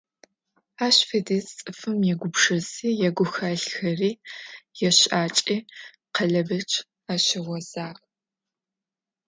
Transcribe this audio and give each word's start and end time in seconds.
Ащ 0.85 0.97
фэдиз 1.07 1.47
цӀыфым 1.57 1.97
ягупшыси, 2.13 2.89
ягухэлъхэри, 3.07 4.11
ящыӀакӀи 4.87 5.57
Къалэбэч 6.15 6.71
ащыгъозагъ. 7.13 8.01